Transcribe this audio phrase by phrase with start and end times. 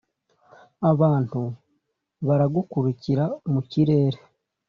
[0.91, 1.41] Abantu
[2.27, 4.19] baragurukira mu kirere